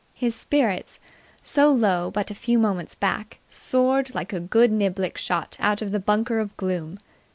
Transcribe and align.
His 0.15 0.33
spirits, 0.33 0.99
so 1.43 1.71
low 1.71 2.09
but 2.09 2.31
a 2.31 2.33
few 2.33 2.57
moments 2.57 2.95
back, 2.95 3.37
soared 3.51 4.15
like 4.15 4.33
a 4.33 4.39
good 4.39 4.71
niblick 4.71 5.15
shot 5.15 5.55
out 5.59 5.83
of 5.83 5.91
the 5.91 5.99
bunker 5.99 6.39
of 6.39 6.57
Gloom. 6.57 6.97